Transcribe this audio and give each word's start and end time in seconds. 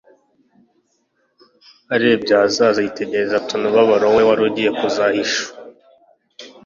arebye 1.93 2.31
ahazaza 2.37 2.79
yitegereza 2.85 3.43
tunubabaro 3.47 4.07
we 4.15 4.21
wari 4.27 4.41
ugiye 4.49 4.71
kuzahishu. 4.79 5.45